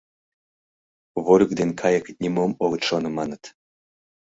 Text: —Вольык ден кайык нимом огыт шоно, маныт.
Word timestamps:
—Вольык 1.23 1.51
ден 1.59 1.69
кайык 1.81 2.05
нимом 2.21 2.51
огыт 2.63 2.81
шоно, 2.87 3.09
маныт. 3.17 3.43